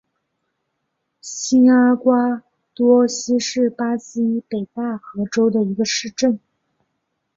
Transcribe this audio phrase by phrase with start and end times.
[1.21, 2.41] 新阿瓜
[2.73, 6.39] 多西是巴西北大河州的一个市镇。